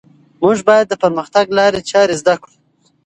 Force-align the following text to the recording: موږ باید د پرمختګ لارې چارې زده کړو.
موږ 0.41 0.57
باید 0.69 0.85
د 0.89 0.93
پرمختګ 1.03 1.45
لارې 1.57 1.81
چارې 1.91 2.15
زده 2.21 2.35
کړو. 2.41 2.53